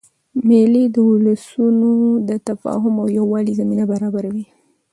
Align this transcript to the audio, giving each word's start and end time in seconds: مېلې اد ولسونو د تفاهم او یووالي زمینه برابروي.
مېلې 0.47 0.81
اد 0.89 0.95
ولسونو 1.03 1.91
د 2.29 2.31
تفاهم 2.47 2.93
او 3.01 3.07
یووالي 3.17 3.53
زمینه 3.59 3.85
برابروي. 3.91 4.45